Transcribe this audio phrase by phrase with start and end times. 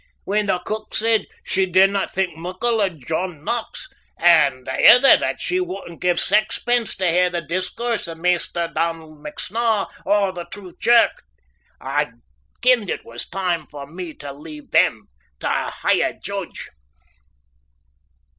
[0.23, 5.39] When the cook said she didna think muckle o' John Knox, and the ither that
[5.39, 10.75] she wouldna give saxpence tae hear the discourse o' Maister Donald McSnaw o' the true
[10.83, 11.21] kirk,
[11.79, 12.13] I
[12.63, 15.05] kenned it was time for me tae leave them
[15.39, 16.71] tae a higher Judge.